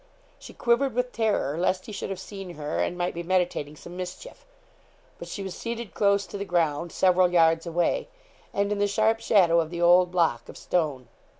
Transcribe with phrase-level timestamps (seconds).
[0.39, 3.95] She quivered with terror lest he should have seen her, and might be meditating some
[3.95, 4.47] mischief.
[5.19, 8.07] But she was seated close to the ground, several yards away,
[8.51, 11.07] and in the sharp shadow of the old block of stone.